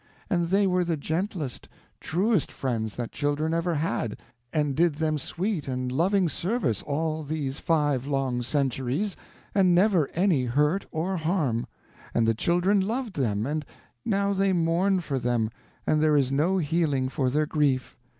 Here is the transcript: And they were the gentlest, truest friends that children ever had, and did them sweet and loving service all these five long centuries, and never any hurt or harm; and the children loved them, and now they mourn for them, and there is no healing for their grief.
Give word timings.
And 0.31 0.47
they 0.47 0.65
were 0.65 0.83
the 0.83 0.97
gentlest, 0.97 1.69
truest 1.99 2.51
friends 2.51 2.95
that 2.95 3.11
children 3.11 3.53
ever 3.53 3.75
had, 3.75 4.19
and 4.51 4.73
did 4.73 4.95
them 4.95 5.19
sweet 5.19 5.67
and 5.67 5.91
loving 5.91 6.27
service 6.27 6.81
all 6.81 7.21
these 7.21 7.59
five 7.59 8.07
long 8.07 8.41
centuries, 8.41 9.15
and 9.53 9.75
never 9.75 10.09
any 10.15 10.45
hurt 10.45 10.87
or 10.89 11.17
harm; 11.17 11.67
and 12.15 12.27
the 12.27 12.33
children 12.33 12.81
loved 12.81 13.15
them, 13.15 13.45
and 13.45 13.63
now 14.03 14.33
they 14.33 14.53
mourn 14.53 15.01
for 15.01 15.19
them, 15.19 15.51
and 15.85 16.01
there 16.01 16.17
is 16.17 16.31
no 16.31 16.57
healing 16.57 17.07
for 17.07 17.29
their 17.29 17.45
grief. 17.45 17.95